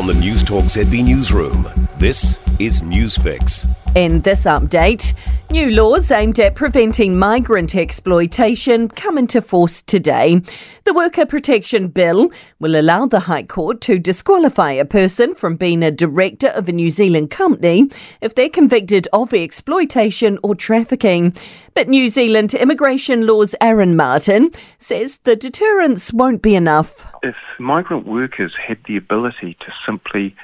From 0.00 0.06
the 0.06 0.14
Newstalk 0.14 0.62
ZB 0.62 1.04
Newsroom, 1.04 1.68
this 1.98 2.38
is 2.58 2.80
Newsfix. 2.80 3.68
In 3.94 4.22
this 4.22 4.46
update, 4.46 5.12
new 5.50 5.70
laws 5.70 6.12
aimed 6.12 6.38
at 6.38 6.54
preventing 6.54 7.18
migrant 7.18 7.74
exploitation 7.74 8.88
come 8.88 9.18
into 9.18 9.42
force 9.42 9.82
today. 9.82 10.40
The 10.84 10.94
Worker 10.94 11.26
Protection 11.26 11.88
Bill 11.88 12.30
will 12.60 12.78
allow 12.78 13.06
the 13.06 13.20
High 13.20 13.42
Court 13.42 13.80
to 13.82 13.98
disqualify 13.98 14.72
a 14.72 14.84
person 14.84 15.34
from 15.34 15.56
being 15.56 15.82
a 15.82 15.90
director 15.90 16.48
of 16.48 16.68
a 16.68 16.72
New 16.72 16.90
Zealand 16.90 17.30
company 17.30 17.90
if 18.20 18.34
they're 18.34 18.48
convicted 18.48 19.08
of 19.12 19.34
exploitation 19.34 20.38
or 20.44 20.54
trafficking. 20.54 21.34
But 21.74 21.88
New 21.88 22.08
Zealand 22.08 22.54
Immigration 22.54 23.26
Law's 23.26 23.54
Aaron 23.60 23.96
Martin 23.96 24.50
says 24.78 25.18
the 25.18 25.34
deterrence 25.34 26.12
won't 26.12 26.42
be 26.42 26.54
enough. 26.54 27.12
If 27.24 27.36
migrant 27.58 28.06
workers 28.06 28.54
had 28.54 28.78
the 28.84 28.96
ability 28.96 29.54
to 29.60 29.72
simply 29.84 30.36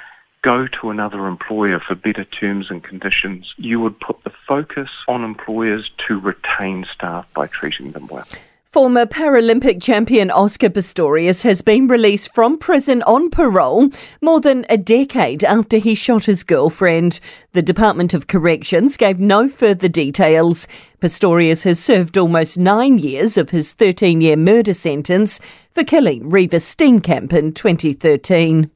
go 0.46 0.64
to 0.64 0.90
another 0.90 1.26
employer 1.26 1.80
for 1.80 1.96
better 1.96 2.22
terms 2.22 2.70
and 2.70 2.84
conditions, 2.84 3.52
you 3.58 3.80
would 3.80 3.98
put 3.98 4.22
the 4.22 4.30
focus 4.46 4.88
on 5.08 5.24
employers 5.24 5.90
to 5.98 6.20
retain 6.20 6.84
staff 6.84 7.26
by 7.34 7.48
treating 7.48 7.90
them 7.90 8.06
well. 8.06 8.24
Former 8.64 9.06
Paralympic 9.06 9.82
champion 9.82 10.30
Oscar 10.30 10.70
Pistorius 10.70 11.42
has 11.42 11.62
been 11.62 11.88
released 11.88 12.32
from 12.32 12.58
prison 12.58 13.02
on 13.02 13.28
parole 13.28 13.90
more 14.22 14.40
than 14.40 14.64
a 14.70 14.76
decade 14.76 15.42
after 15.42 15.78
he 15.78 15.96
shot 15.96 16.26
his 16.26 16.44
girlfriend. 16.44 17.18
The 17.50 17.62
Department 17.62 18.14
of 18.14 18.28
Corrections 18.28 18.96
gave 18.96 19.18
no 19.18 19.48
further 19.48 19.88
details. 19.88 20.68
Pistorius 21.00 21.64
has 21.64 21.80
served 21.80 22.16
almost 22.16 22.56
nine 22.56 22.98
years 22.98 23.36
of 23.36 23.50
his 23.50 23.72
13 23.72 24.20
year 24.20 24.36
murder 24.36 24.74
sentence 24.74 25.40
for 25.72 25.82
killing 25.82 26.30
Reeva 26.30 26.60
Steenkamp 26.60 27.32
in 27.32 27.52
2013. 27.52 28.70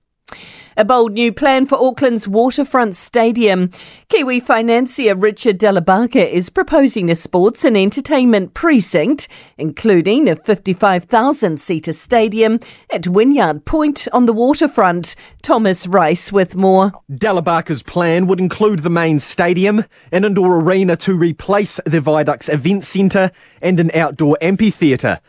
A 0.81 0.85
bold 0.87 1.13
new 1.13 1.31
plan 1.31 1.67
for 1.67 1.77
Auckland's 1.77 2.27
waterfront 2.27 2.97
stadium. 2.97 3.71
Kiwi 4.09 4.41
financier 4.41 5.15
Richard 5.15 5.59
Dellabarca 5.59 6.27
is 6.27 6.49
proposing 6.49 7.11
a 7.11 7.15
sports 7.15 7.67
and 7.67 7.77
entertainment 7.77 8.55
precinct, 8.55 9.29
including 9.59 10.27
a 10.27 10.37
55,000 10.37 11.61
seater 11.61 11.93
stadium 11.93 12.61
at 12.91 13.07
Wynyard 13.07 13.67
Point 13.67 14.09
on 14.11 14.25
the 14.25 14.33
waterfront. 14.33 15.17
Thomas 15.43 15.87
Rice 15.87 16.33
with 16.33 16.57
more. 16.57 16.93
Dellabarca's 17.13 17.83
plan 17.83 18.27
would 18.27 18.41
include 18.41 18.79
the 18.79 18.89
main 18.89 19.19
stadium, 19.19 19.85
an 20.11 20.25
indoor 20.25 20.63
arena 20.63 20.97
to 20.97 21.13
replace 21.13 21.79
the 21.85 22.01
Viaduct 22.01 22.49
Events 22.49 22.89
Centre, 22.89 23.31
and 23.61 23.79
an 23.81 23.91
outdoor 23.93 24.39
amphitheatre. 24.41 25.21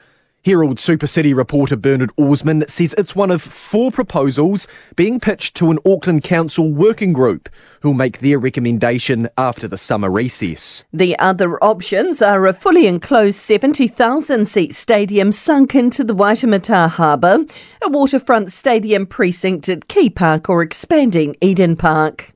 Herald 0.43 0.79
Super 0.79 1.05
City 1.05 1.35
reporter 1.35 1.75
Bernard 1.75 2.09
Orsman 2.17 2.67
says 2.67 2.95
it's 2.97 3.15
one 3.15 3.29
of 3.29 3.43
four 3.43 3.91
proposals 3.91 4.67
being 4.95 5.19
pitched 5.19 5.55
to 5.57 5.69
an 5.69 5.77
Auckland 5.85 6.23
Council 6.23 6.71
working 6.71 7.13
group 7.13 7.47
who'll 7.81 7.93
make 7.93 8.19
their 8.19 8.39
recommendation 8.39 9.29
after 9.37 9.67
the 9.67 9.77
summer 9.77 10.09
recess. 10.09 10.83
The 10.91 11.17
other 11.19 11.63
options 11.63 12.23
are 12.23 12.47
a 12.47 12.53
fully 12.53 12.87
enclosed 12.87 13.37
70,000 13.37 14.45
seat 14.45 14.73
stadium 14.73 15.31
sunk 15.31 15.75
into 15.75 16.03
the 16.03 16.15
Waitemata 16.15 16.89
Harbour, 16.89 17.45
a 17.83 17.89
waterfront 17.89 18.51
stadium 18.51 19.05
precinct 19.05 19.69
at 19.69 19.87
Quay 19.87 20.09
Park 20.09 20.49
or 20.49 20.63
expanding 20.63 21.35
Eden 21.41 21.75
Park. 21.75 22.33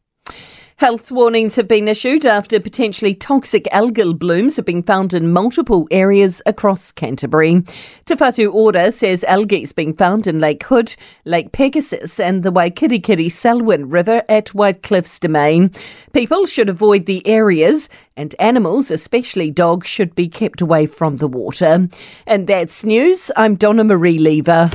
Health 0.78 1.10
warnings 1.10 1.56
have 1.56 1.70
been 1.70 1.88
issued 1.88 2.26
after 2.26 2.60
potentially 2.60 3.16
toxic 3.16 3.64
algal 3.72 4.18
blooms 4.18 4.58
have 4.58 4.66
been 4.66 4.84
found 4.84 5.14
in 5.14 5.32
multiple 5.32 5.88
areas 5.90 6.42
across 6.46 6.92
Canterbury. 6.92 7.62
Te 8.04 8.16
Whatu 8.16 8.54
Ora 8.54 8.92
says 8.92 9.24
algae 9.24 9.62
is 9.62 9.72
being 9.72 9.96
found 9.96 10.28
in 10.28 10.42
Lake 10.42 10.64
Hood, 10.66 10.94
Lake 11.24 11.54
Pegasus, 11.54 12.20
and 12.20 12.44
the 12.44 12.52
Waikirikiri 12.52 13.32
Selwyn 13.32 13.88
River 13.88 14.22
at 14.28 14.50
White 14.50 14.84
Cliffs 14.84 15.18
Domain. 15.18 15.72
People 16.12 16.46
should 16.46 16.68
avoid 16.68 17.06
the 17.06 17.26
areas, 17.26 17.88
and 18.18 18.36
animals, 18.38 18.92
especially 18.92 19.50
dogs, 19.50 19.88
should 19.88 20.14
be 20.14 20.28
kept 20.28 20.60
away 20.60 20.88
from 20.88 21.18
the 21.18 21.30
water. 21.30 21.88
And 22.28 22.48
that's 22.48 22.84
news. 22.84 23.32
I'm 23.38 23.56
Donna 23.56 23.86
Marie 23.86 24.18
Lever. 24.18 24.70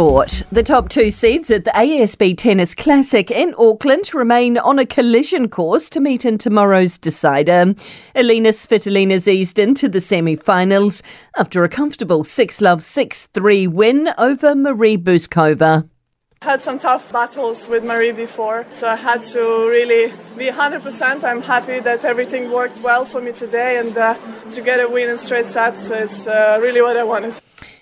Sport, 0.00 0.44
the 0.50 0.62
top 0.62 0.88
two 0.88 1.10
seeds 1.10 1.50
at 1.50 1.66
the 1.66 1.72
ASB 1.72 2.34
Tennis 2.38 2.74
Classic 2.74 3.30
in 3.30 3.54
Auckland 3.58 4.14
remain 4.14 4.56
on 4.56 4.78
a 4.78 4.86
collision 4.86 5.46
course 5.46 5.90
to 5.90 6.00
meet 6.00 6.24
in 6.24 6.38
tomorrow's 6.38 6.96
decider. 6.96 7.74
Elina 8.14 8.48
Svitolina's 8.48 9.28
eased 9.28 9.58
into 9.58 9.90
the 9.90 10.00
semi-finals 10.00 11.02
after 11.36 11.64
a 11.64 11.68
comfortable 11.68 12.24
6-love 12.24 12.78
6-3 12.78 13.68
win 13.68 14.08
over 14.16 14.54
Marie 14.54 14.96
Bouzkova 14.96 15.86
had 16.42 16.62
some 16.62 16.78
tough 16.78 17.12
battles 17.12 17.68
with 17.68 17.84
Marie 17.84 18.12
before, 18.12 18.64
so 18.72 18.88
I 18.88 18.96
had 18.96 19.22
to 19.24 19.68
really 19.68 20.10
be 20.38 20.46
100%. 20.46 21.22
I'm 21.22 21.42
happy 21.42 21.80
that 21.80 22.06
everything 22.06 22.50
worked 22.50 22.80
well 22.80 23.04
for 23.04 23.20
me 23.20 23.32
today, 23.32 23.76
and 23.76 23.94
uh, 23.94 24.14
to 24.52 24.62
get 24.62 24.80
a 24.80 24.88
win 24.88 25.10
in 25.10 25.18
straight 25.18 25.44
sets, 25.44 25.90
it's 25.90 26.26
uh, 26.26 26.58
really 26.62 26.80
what 26.80 26.96
I 26.96 27.04
wanted. 27.04 27.34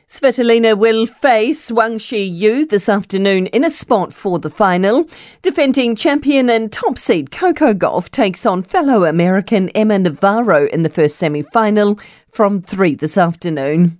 Svitolina 0.09 0.75
will 0.75 1.05
face 1.05 1.71
Wang 1.71 1.99
Xiyu 1.99 2.67
this 2.67 2.89
afternoon 2.89 3.47
in 3.49 3.63
a 3.63 3.69
spot 3.69 4.11
for 4.11 4.39
the 4.39 4.49
final. 4.49 5.07
Defending 5.43 5.95
champion 5.95 6.49
and 6.49 6.73
top 6.73 6.97
seed 6.97 7.31
Coco 7.31 7.75
Gauff 7.75 8.09
takes 8.09 8.47
on 8.47 8.63
fellow 8.63 9.05
American 9.05 9.69
Emma 9.71 9.99
Navarro 9.99 10.67
in 10.69 10.83
the 10.83 10.89
first 10.89 11.17
semi 11.17 11.43
final 11.43 12.01
from 12.31 12.63
3 12.63 12.95
this 12.95 13.19
afternoon. 13.19 13.99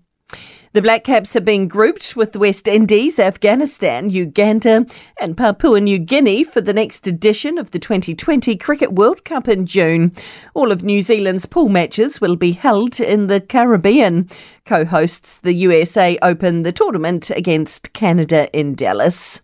The 0.75 0.83
Black 0.83 1.03
Caps 1.03 1.33
have 1.33 1.47
been 1.47 1.67
grouped 1.67 2.15
with 2.15 2.33
the 2.33 2.39
West 2.39 2.69
Indies, 2.69 3.19
Afghanistan, 3.19 4.11
Uganda, 4.11 4.85
and 5.19 5.35
Papua 5.35 5.81
New 5.81 5.99
Guinea 5.99 6.45
for 6.45 6.61
the 6.61 6.75
next 6.75 7.07
edition 7.07 7.57
of 7.57 7.71
the 7.71 7.79
2020 7.79 8.55
Cricket 8.57 8.93
World 8.93 9.25
Cup 9.25 9.49
in 9.49 9.65
June. 9.65 10.13
All 10.53 10.71
of 10.71 10.85
New 10.85 11.01
Zealand's 11.01 11.47
pool 11.47 11.71
matches 11.71 12.21
will 12.21 12.37
be 12.37 12.53
held 12.53 13.01
in 13.01 13.29
the 13.29 13.41
Caribbean. 13.41 14.29
Co 14.67 14.85
hosts 14.85 15.39
the 15.39 15.55
USA 15.55 16.19
open 16.21 16.65
the 16.65 16.73
tournament 16.73 17.31
against 17.31 17.95
Canada 17.95 18.51
in 18.53 18.75
Dallas. 18.75 19.41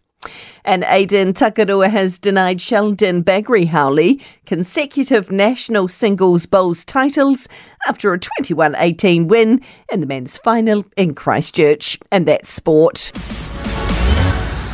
And 0.64 0.84
Aidan 0.88 1.32
Takarua 1.32 1.90
has 1.90 2.18
denied 2.18 2.60
Sheldon 2.60 3.22
Bagrie-Howley 3.22 4.20
consecutive 4.46 5.30
national 5.30 5.88
singles 5.88 6.46
bowls 6.46 6.84
titles 6.84 7.48
after 7.86 8.12
a 8.12 8.18
21 8.18 8.74
18 8.78 9.28
win 9.28 9.60
in 9.92 10.00
the 10.00 10.06
men's 10.06 10.38
final 10.38 10.84
in 10.96 11.14
Christchurch. 11.14 11.98
And 12.10 12.26
that's 12.26 12.48
sport. 12.48 13.12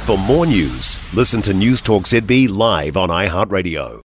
For 0.07 0.19
more 0.19 0.47
news, 0.47 0.99
listen 1.13 1.43
to 1.43 1.53
Newstalk 1.53 2.03
ZB 2.03 2.49
live 2.49 2.97
on 2.97 3.11
iHeartRadio. 3.11 4.01